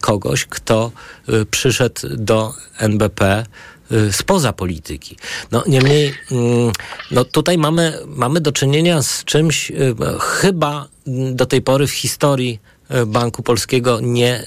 [0.00, 0.92] kogoś, kto
[1.28, 3.46] y, przyszedł do NBP
[3.92, 5.16] y, spoza polityki.
[5.50, 6.72] No niemniej, mm,
[7.10, 10.88] no tutaj mamy, mamy do czynienia z czymś y, chyba
[11.32, 12.58] do tej pory w historii
[13.06, 14.44] Banku Polskiego nie,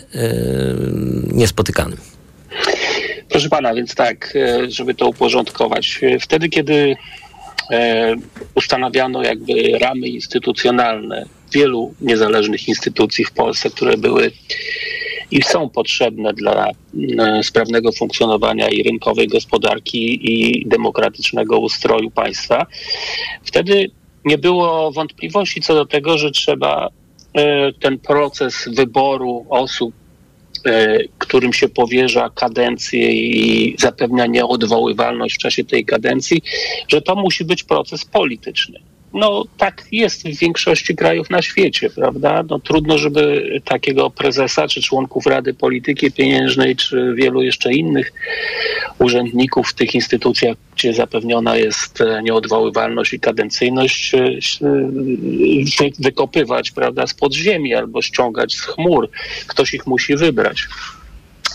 [1.31, 1.97] niespotykanym.
[3.29, 4.33] Proszę pana, więc tak,
[4.67, 6.01] żeby to uporządkować.
[6.21, 6.95] Wtedy, kiedy
[8.55, 14.31] ustanawiano jakby ramy instytucjonalne wielu niezależnych instytucji w Polsce, które były
[15.31, 16.67] i są potrzebne dla
[17.19, 22.65] e, sprawnego funkcjonowania i rynkowej gospodarki i demokratycznego ustroju państwa.
[23.43, 23.91] Wtedy
[24.25, 26.89] nie było wątpliwości co do tego, że trzeba
[27.33, 29.93] e, ten proces wyboru osób,
[30.65, 36.41] e, którym się powierza kadencję i zapewnia nieodwoływalność w czasie tej kadencji,
[36.87, 38.79] że to musi być proces polityczny.
[39.15, 42.43] No tak jest w większości krajów na świecie, prawda?
[42.49, 48.13] No, trudno, żeby takiego prezesa, czy członków Rady Polityki Pieniężnej, czy wielu jeszcze innych
[48.99, 57.07] urzędników w tych instytucjach, gdzie zapewniona jest e, nieodwoływalność i kadencyjność, e, e, wykopywać, prawda,
[57.07, 59.09] z podziemi albo ściągać z chmur.
[59.47, 60.67] Ktoś ich musi wybrać.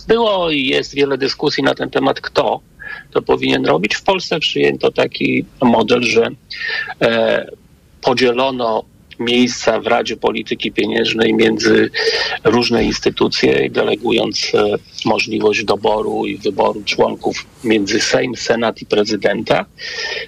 [0.08, 2.60] Było i jest wiele dyskusji na ten temat, kto
[3.10, 3.94] to powinien robić.
[3.94, 6.28] W Polsce przyjęto taki model, że
[7.02, 7.46] e,
[8.00, 8.84] podzielono
[9.20, 11.90] miejsca w Radzie Polityki Pieniężnej między
[12.44, 19.66] różne instytucje, delegując e, możliwość doboru i wyboru członków między Sejm, Senat i prezydenta.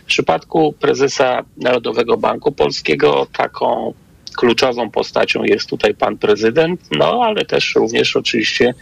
[0.03, 3.95] W przypadku prezesa Narodowego Banku Polskiego taką
[4.37, 8.75] kluczową postacią jest tutaj pan prezydent, no ale też również oczywiście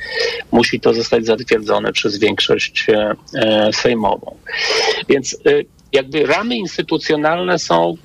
[0.53, 4.37] musi to zostać zatwierdzone przez większość e, e, sejmową.
[5.09, 5.51] Więc e,
[5.93, 7.97] jakby ramy instytucjonalne są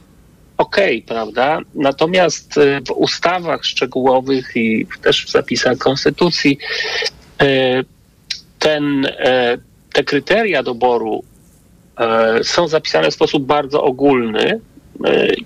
[0.58, 0.78] ok,
[1.08, 1.60] prawda?
[1.76, 2.54] Natomiast
[2.88, 6.58] w ustawach szczegółowych i też w zapisach konstytucji
[8.60, 9.08] ten,
[9.94, 11.24] te kryteria doboru
[12.44, 14.60] są zapisane w sposób bardzo ogólny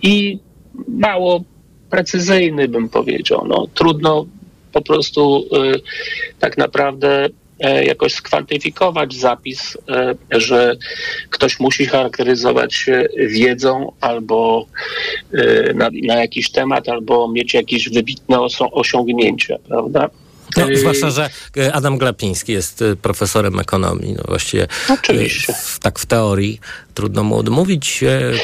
[0.01, 0.39] i
[0.87, 1.43] mało
[1.89, 3.45] precyzyjny, bym powiedział.
[3.47, 4.25] No, trudno
[4.73, 5.81] po prostu y,
[6.39, 10.75] tak naprawdę e, jakoś skwantyfikować zapis, e, że
[11.29, 14.65] ktoś musi charakteryzować się wiedzą albo
[15.33, 18.39] e, na, na jakiś temat, albo mieć jakieś wybitne
[18.71, 20.09] osiągnięcia, prawda?
[20.57, 24.13] No, zwłaszcza, że e, Adam Glapiński jest e, profesorem ekonomii.
[24.13, 25.53] No właściwie e, Oczywiście.
[25.53, 26.59] W, tak w teorii
[26.93, 28.03] trudno mu odmówić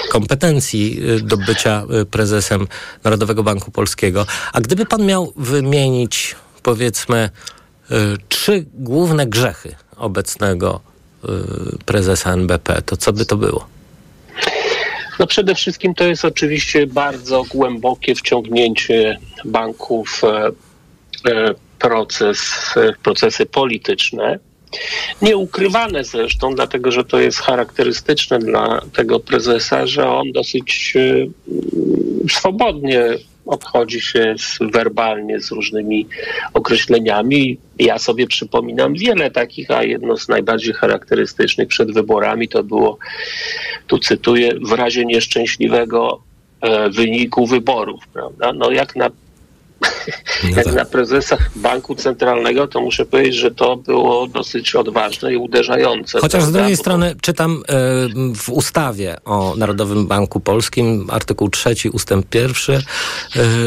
[0.10, 2.68] kompetencji do bycia prezesem
[3.04, 4.26] Narodowego Banku Polskiego.
[4.54, 7.30] A gdyby pan miał wymienić, powiedzmy,
[8.30, 10.82] trzy główne grzechy obecnego
[11.86, 13.68] prezesa NBP, to co by to było?
[15.20, 20.22] No przede wszystkim to jest oczywiście bardzo głębokie wciągnięcie banków
[21.88, 24.40] proces, procesy polityczne.
[25.22, 31.28] Nieukrywane zresztą, dlatego że to jest charakterystyczne dla tego prezesa, że on dosyć e,
[32.30, 33.04] swobodnie
[33.46, 36.08] obchodzi się z, werbalnie z różnymi
[36.54, 37.58] określeniami.
[37.80, 42.98] Ja sobie przypominam wiele takich, a jedno z najbardziej charakterystycznych przed wyborami to było,
[43.88, 46.22] tu cytuję, w razie nieszczęśliwego
[46.62, 48.54] e, wyniku wyborów, prawda?
[48.54, 49.10] No jak na
[50.44, 50.74] no Jak tak.
[50.74, 56.20] na prezesa banku centralnego, to muszę powiedzieć, że to było dosyć odważne i uderzające.
[56.20, 57.64] Chociaż z drugiej strony czytam
[58.36, 62.82] w ustawie o Narodowym Banku Polskim, artykuł trzeci, ustęp pierwszy, e,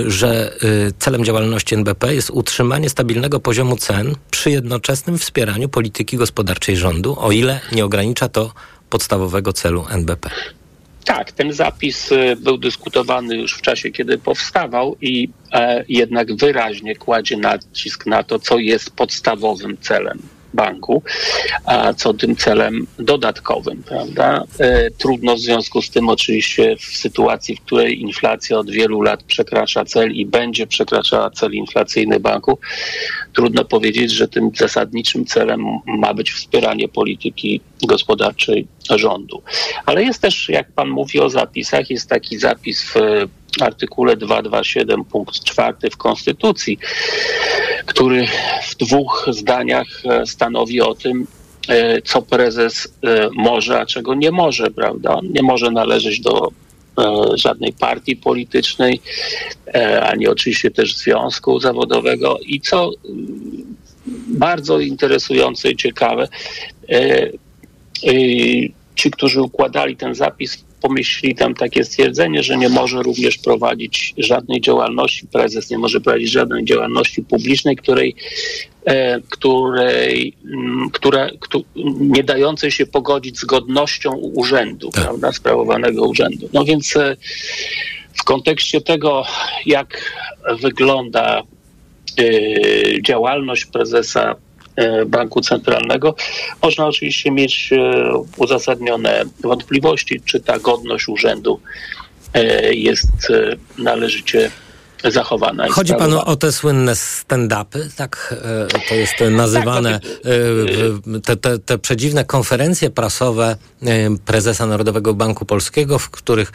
[0.06, 0.56] że e,
[0.98, 7.32] celem działalności NBP jest utrzymanie stabilnego poziomu cen przy jednoczesnym wspieraniu polityki gospodarczej rządu, o
[7.32, 8.52] ile nie ogranicza to
[8.90, 10.30] podstawowego celu NBP.
[11.08, 16.96] Tak, ten zapis y, był dyskutowany już w czasie, kiedy powstawał i e, jednak wyraźnie
[16.96, 20.18] kładzie nacisk na to, co jest podstawowym celem
[20.54, 21.02] banku,
[21.64, 24.44] a co tym celem dodatkowym, prawda?
[24.58, 29.22] E, trudno w związku z tym oczywiście w sytuacji, w której inflacja od wielu lat
[29.22, 32.58] przekracza cel i będzie przekraczała cel inflacyjny banku,
[33.32, 39.42] trudno powiedzieć, że tym zasadniczym celem ma być wspieranie polityki gospodarczej rządu.
[39.86, 42.94] Ale jest też, jak pan mówi o zapisach, jest taki zapis w
[43.62, 46.78] artykule 227 punkt 4 w Konstytucji,
[47.86, 48.26] który
[48.68, 51.26] w dwóch zdaniach e, stanowi o tym,
[51.68, 55.14] e, co prezes e, może, a czego nie może, prawda?
[55.14, 56.48] On nie może należeć do
[57.34, 59.00] żadnej partii politycznej,
[60.02, 62.38] ani oczywiście też związku zawodowego.
[62.46, 63.76] I co mm,
[64.28, 66.28] bardzo interesujące i ciekawe,
[68.94, 74.60] ci, którzy układali ten zapis, pomyśleli tam takie stwierdzenie, że nie może również prowadzić żadnej
[74.60, 78.14] działalności, prezes nie może prowadzić żadnej działalności publicznej, której,
[78.84, 81.30] e, której mm, która,
[82.00, 85.04] nie dającej się pogodzić z godnością urzędu, tak.
[85.04, 86.48] prawda, sprawowanego urzędu.
[86.52, 87.16] No więc e,
[88.14, 89.24] w kontekście tego,
[89.66, 90.12] jak
[90.60, 91.42] wygląda
[93.02, 94.34] działalność prezesa
[95.06, 96.14] Banku Centralnego,
[96.62, 97.70] można oczywiście mieć
[98.36, 101.60] uzasadnione wątpliwości, czy ta godność urzędu
[102.70, 103.32] jest
[103.78, 104.50] należycie
[105.04, 105.68] zachowana.
[105.68, 108.34] Chodzi panu o te słynne stand-upy, tak
[108.88, 110.00] to jest nazywane,
[111.24, 113.56] te, te, te przedziwne konferencje prasowe
[114.24, 116.52] prezesa Narodowego Banku Polskiego, w których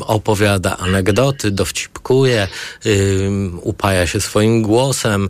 [0.00, 2.48] opowiada anegdoty, dowcipkuje,
[3.62, 5.28] upaja się swoim głosem,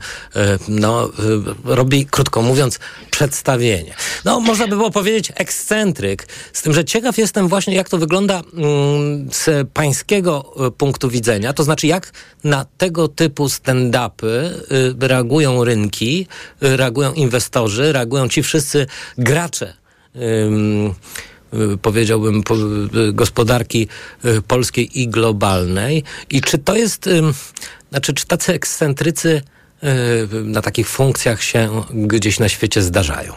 [0.69, 1.11] no,
[1.65, 2.79] robi, krótko mówiąc,
[3.11, 3.95] przedstawienie.
[4.25, 8.43] No, można by było powiedzieć ekscentryk, z tym, że ciekaw jestem właśnie, jak to wygląda
[9.33, 12.13] z pańskiego punktu widzenia, to znaczy jak
[12.45, 16.27] na tego typu stand-upy y, reagują rynki,
[16.63, 18.87] y, reagują inwestorzy, reagują ci wszyscy
[19.19, 19.75] gracze.
[20.17, 20.91] Y,
[21.83, 22.43] powiedziałbym,
[23.13, 23.89] gospodarki
[24.49, 26.05] polskiej i globalnej.
[26.31, 27.09] I czy to jest,
[27.91, 29.43] znaczy, czy tacy ekscentrycy
[30.45, 33.33] na takich funkcjach się gdzieś na świecie zdarzają?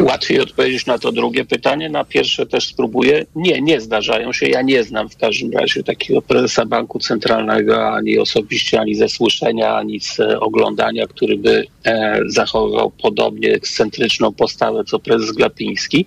[0.00, 1.90] Łatwiej odpowiedzieć na to drugie pytanie.
[1.90, 3.26] Na pierwsze też spróbuję.
[3.34, 4.46] Nie, nie zdarzają się.
[4.46, 9.76] Ja nie znam w każdym razie takiego prezesa Banku Centralnego ani osobiście, ani ze słyszenia,
[9.76, 16.06] ani z oglądania, który by e, zachował podobnie ekscentryczną postawę co prezes Glapiński.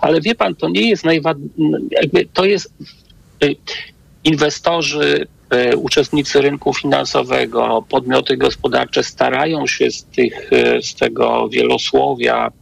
[0.00, 1.48] Ale wie pan, to nie jest najważniejsze.
[2.32, 2.72] To jest.
[3.42, 3.46] E,
[4.24, 5.43] inwestorzy E,
[5.76, 12.52] uczestnicy rynku finansowego, podmioty gospodarcze starają się z, tych, e, z tego wielosłowia,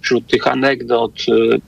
[0.00, 1.58] wśród tych anegdot, e,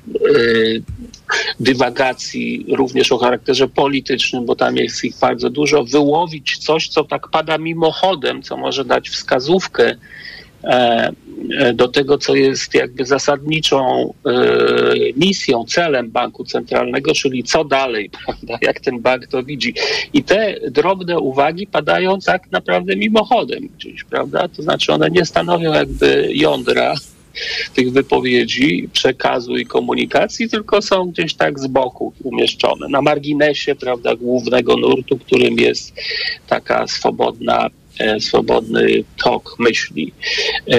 [1.61, 7.29] dywagacji również o charakterze politycznym, bo tam jest ich bardzo dużo, wyłowić coś, co tak
[7.29, 10.38] pada mimochodem, co może dać wskazówkę E, e,
[11.75, 14.33] do tego, co jest jakby zasadniczą e,
[15.17, 19.75] misją, celem banku centralnego, czyli co dalej, prawda, jak ten bank to widzi.
[20.13, 24.49] I te drobne uwagi padają tak naprawdę mimochodem gdzieś, prawda?
[24.49, 26.95] To znaczy one nie stanowią jakby jądra
[27.75, 34.17] tych wypowiedzi, przekazu i komunikacji, tylko są gdzieś tak z boku umieszczone, na marginesie, prawda,
[34.17, 35.95] głównego nurtu, którym jest
[36.49, 37.88] taka swobodna E,
[38.21, 40.13] swobodny tok myśli.
[40.71, 40.79] E,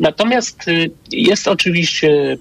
[0.00, 2.38] natomiast y, jest oczywiście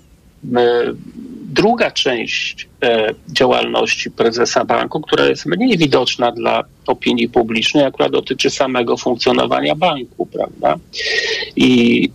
[1.53, 8.49] druga część e, działalności prezesa banku, która jest mniej widoczna dla opinii publicznej, akurat dotyczy
[8.49, 10.75] samego funkcjonowania banku, prawda?
[11.55, 12.09] I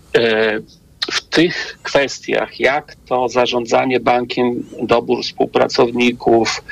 [1.31, 6.63] tych kwestiach, jak to zarządzanie bankiem, dobór współpracowników,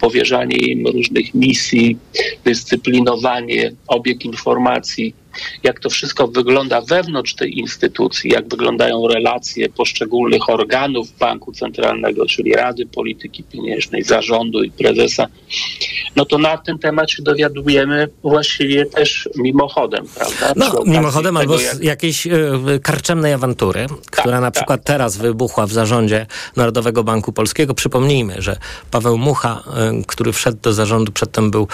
[0.00, 1.98] powierzanie im różnych misji,
[2.44, 5.14] dyscyplinowanie, obieg informacji,
[5.62, 12.52] jak to wszystko wygląda wewnątrz tej instytucji, jak wyglądają relacje poszczególnych organów Banku Centralnego, czyli
[12.52, 15.26] Rady Polityki Pieniężnej, zarządu i prezesa,
[16.16, 20.52] no to na ten temat się dowiadujemy właściwie też mimochodem, prawda?
[20.56, 21.82] No, mimochodem tego, albo z jak...
[21.82, 24.54] jakiejś y, karczemnej awantury, tak, która na tak.
[24.54, 27.74] przykład teraz wybuchła w zarządzie Narodowego Banku Polskiego.
[27.74, 28.56] Przypomnijmy, że
[28.90, 29.62] Paweł Mucha,
[30.00, 31.68] y, który wszedł do zarządu, przedtem był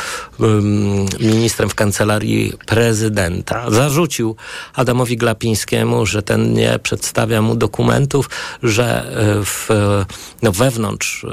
[1.20, 4.36] ministrem w kancelarii prezydenta, zarzucił
[4.74, 8.30] Adamowi Glapińskiemu, że ten nie przedstawia mu dokumentów,
[8.62, 9.68] że e, w,
[10.42, 11.28] no, wewnątrz e,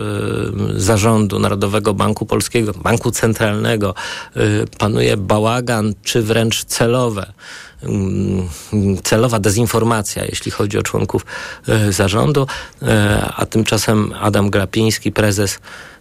[0.80, 3.94] zarządu Narodowego Banku Polskiego, Banku Centralnego
[4.36, 4.40] e,
[4.78, 7.34] panuje bałagan, czy wręcz celowe
[7.84, 8.48] mm,
[9.04, 11.26] celowa dezinformacja, jeśli chodzi o członków
[11.90, 12.48] zarządu,
[13.36, 15.60] a tymczasem Adam Glapiński, prezes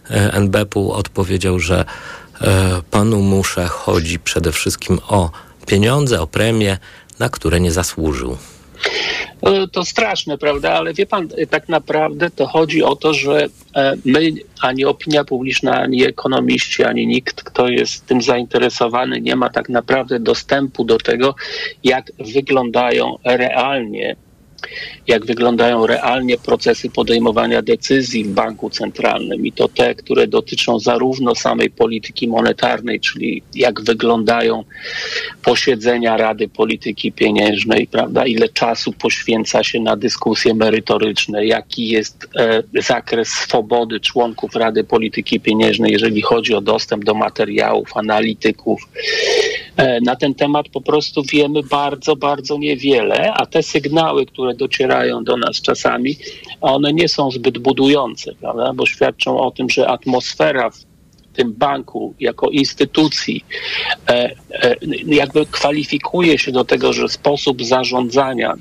[0.09, 1.85] NBP-u, odpowiedział, że
[2.91, 5.31] panu Musze chodzi przede wszystkim o
[5.65, 6.77] pieniądze, o premie,
[7.19, 8.37] na które nie zasłużył.
[9.41, 10.71] No, to straszne, prawda?
[10.71, 15.81] Ale wie pan, tak naprawdę to chodzi o to, że e, my, ani opinia publiczna,
[15.81, 21.35] ani ekonomiści, ani nikt, kto jest tym zainteresowany, nie ma tak naprawdę dostępu do tego,
[21.83, 24.15] jak wyglądają realnie
[25.07, 31.35] jak wyglądają realnie procesy podejmowania decyzji w banku centralnym i to te, które dotyczą zarówno
[31.35, 34.63] samej polityki monetarnej, czyli jak wyglądają
[35.43, 42.63] posiedzenia Rady Polityki Pieniężnej, prawda, ile czasu poświęca się na dyskusje merytoryczne, jaki jest e,
[42.81, 48.81] zakres swobody członków Rady Polityki Pieniężnej, jeżeli chodzi o dostęp do materiałów, analityków.
[49.77, 55.23] E, na ten temat po prostu wiemy bardzo, bardzo niewiele, a te sygnały, które docierają
[55.23, 56.17] do nas czasami,
[56.61, 58.73] one nie są zbyt budujące, prawda?
[58.73, 60.85] bo świadczą o tym, że atmosfera w
[61.33, 63.45] tym banku jako instytucji
[64.09, 68.53] e, e, jakby kwalifikuje się do tego, że sposób zarządzania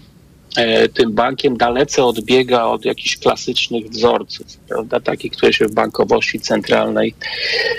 [0.94, 7.14] tym bankiem dalece odbiega od jakichś klasycznych wzorców, prawda, takich, które się w bankowości centralnej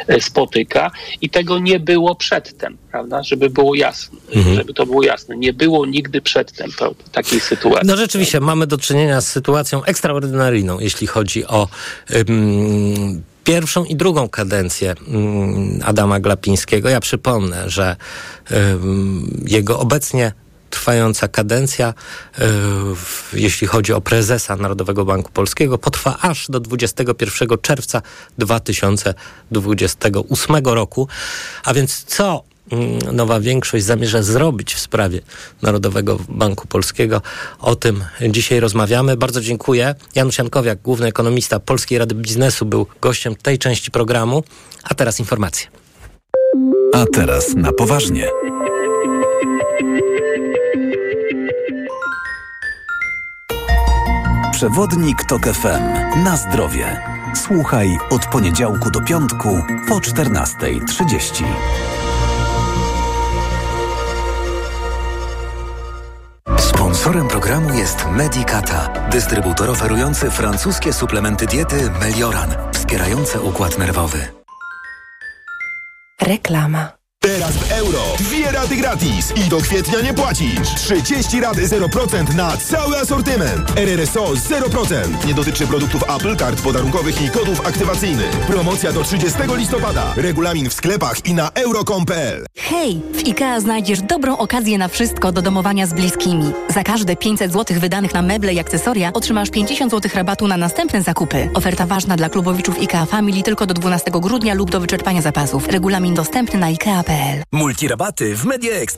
[0.08, 0.92] e, spotyka
[1.22, 4.56] i tego nie było przedtem, prawda, żeby było jasne, Mhm.
[4.56, 5.38] żeby to było jasne.
[5.38, 7.88] Nie było nigdy przedtem prawda, takiej sytuacji.
[7.88, 11.68] No rzeczywiście, mamy do czynienia z sytuacją ekstraordynaryjną, jeśli chodzi o
[13.44, 16.90] pierwszą i drugą kadencję ym, Adama Glapińskiego.
[16.90, 17.96] Ja przypomnę, że
[19.48, 20.34] jego obecnie
[20.72, 21.94] trwająca kadencja,
[22.96, 28.02] w- jeśli chodzi o prezesa Narodowego Banku Polskiego, potrwa aż do 21 czerwca
[28.38, 31.08] 2028 roku.
[31.64, 35.20] A więc co mm, nowa większość zamierza zrobić w sprawie
[35.62, 37.22] Narodowego Banku Polskiego.
[37.60, 39.18] O tym dzisiaj rozmawiamy.
[39.18, 39.96] Bardzo dziękuję.
[40.16, 44.44] Janusz Jankowiak, główny ekonomista Polskiej Rady Biznesu, był gościem tej części programu.
[44.84, 45.68] A teraz informacje.
[46.94, 48.28] A teraz na poważnie.
[54.62, 55.84] Przewodnik TOK FM.
[56.24, 57.02] Na zdrowie.
[57.36, 61.44] Słuchaj od poniedziałku do piątku po 14.30.
[66.58, 74.28] Sponsorem programu jest Medicata, dystrybutor oferujący francuskie suplementy diety Melioran, wspierające układ nerwowy.
[76.22, 77.01] Reklama.
[77.24, 78.02] Teraz w euro.
[78.20, 80.76] Dwie raty gratis i do kwietnia nie płacisz.
[80.76, 83.72] 30 rat 0% na cały asortyment.
[83.76, 85.26] RRSO 0%.
[85.28, 88.30] Nie dotyczy produktów Apple, kart podarunkowych i kodów aktywacyjnych.
[88.30, 90.14] Promocja do 30 listopada.
[90.16, 92.46] Regulamin w sklepach i na euro.com.pl.
[92.58, 93.02] Hej!
[93.14, 96.52] W IKEA znajdziesz dobrą okazję na wszystko do domowania z bliskimi.
[96.70, 101.02] Za każde 500 zł wydanych na meble i akcesoria otrzymasz 50 zł rabatu na następne
[101.02, 101.50] zakupy.
[101.54, 105.68] Oferta ważna dla klubowiczów IKEA Family tylko do 12 grudnia lub do wyczerpania zapasów.
[105.68, 107.11] Regulamin dostępny na IKEA.pl.
[107.52, 108.90] Multirabaty w Media Expert.